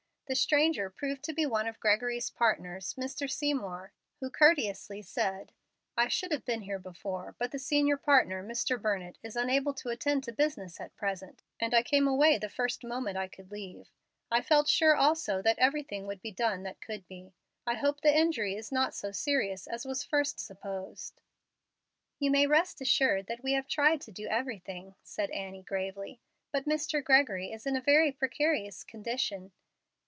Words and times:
The 0.27 0.35
stranger 0.35 0.89
proved 0.89 1.23
to 1.23 1.33
be 1.33 1.45
one 1.45 1.67
of 1.67 1.81
Gregory's 1.81 2.29
partners, 2.29 2.93
Mr. 2.93 3.29
Seymour, 3.29 3.91
who 4.21 4.29
courteously 4.31 5.01
said, 5.01 5.51
"I 5.97 6.07
should 6.07 6.31
have 6.31 6.45
been 6.45 6.61
here 6.61 6.79
before, 6.79 7.35
but 7.37 7.51
the 7.51 7.59
senior 7.59 7.97
partner, 7.97 8.41
Mr. 8.41 8.81
Burnett, 8.81 9.17
is 9.23 9.35
unable 9.35 9.73
to 9.73 9.89
attend 9.89 10.23
to 10.23 10.31
business 10.31 10.79
at 10.79 10.95
present, 10.95 11.43
and 11.59 11.73
I 11.73 11.83
came 11.83 12.07
away 12.07 12.37
the 12.37 12.47
first 12.47 12.81
moment 12.85 13.17
I 13.17 13.27
could 13.27 13.51
leave. 13.51 13.89
I 14.31 14.41
felt 14.41 14.69
sure 14.69 14.95
also 14.95 15.41
that 15.41 15.59
everything 15.59 16.07
would 16.07 16.21
be 16.21 16.31
done 16.31 16.63
that 16.63 16.79
could 16.79 17.05
be. 17.09 17.33
I 17.67 17.73
hope 17.75 17.99
the 17.99 18.17
injury 18.17 18.55
is 18.55 18.71
not 18.71 18.95
so 18.95 19.11
serious 19.11 19.67
as 19.67 19.83
was 19.85 20.01
first 20.01 20.39
supposed." 20.39 21.21
"You 22.19 22.31
may 22.31 22.47
rest 22.47 22.79
assured 22.79 23.25
that 23.27 23.43
we 23.43 23.51
have 23.51 23.67
tried 23.67 23.99
to 24.03 24.13
do 24.13 24.27
everything," 24.27 24.95
said 25.03 25.29
Annie, 25.31 25.61
gravely, 25.63 26.21
"but 26.53 26.63
Mr. 26.69 27.03
Gregory 27.03 27.51
is 27.51 27.67
in 27.67 27.75
a 27.75 27.81
very 27.81 28.13
precarious 28.13 28.85
condition. 28.85 29.51